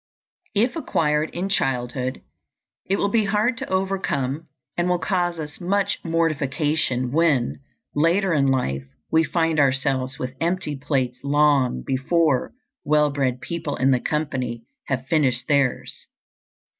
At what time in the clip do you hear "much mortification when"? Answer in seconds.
5.61-7.59